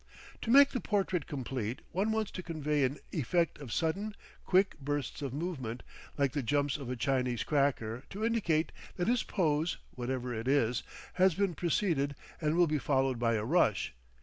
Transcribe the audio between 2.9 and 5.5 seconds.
effect of sudden, quick bursts of